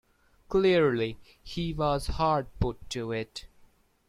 Clearly 0.49 1.19
he 1.43 1.73
was 1.75 2.07
hard 2.07 2.47
put 2.59 2.89
to 2.89 3.11
it. 3.11 3.45